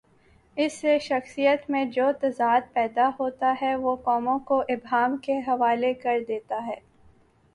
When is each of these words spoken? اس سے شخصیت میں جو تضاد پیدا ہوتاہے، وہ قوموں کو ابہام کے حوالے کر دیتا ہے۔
اس 0.57 0.73
سے 0.73 0.97
شخصیت 0.99 1.69
میں 1.69 1.83
جو 1.85 2.05
تضاد 2.21 2.73
پیدا 2.73 3.09
ہوتاہے، 3.19 3.75
وہ 3.75 3.95
قوموں 3.95 4.37
کو 4.39 4.59
ابہام 4.69 5.17
کے 5.17 5.37
حوالے 5.47 5.93
کر 5.93 6.19
دیتا 6.27 6.65
ہے۔ 6.65 6.75